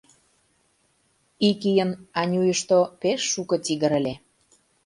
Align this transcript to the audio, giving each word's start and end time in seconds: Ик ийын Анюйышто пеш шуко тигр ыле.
Ик 1.49 1.59
ийын 1.69 1.91
Анюйышто 2.21 2.79
пеш 3.01 3.19
шуко 3.31 3.55
тигр 3.65 3.91
ыле. 3.99 4.13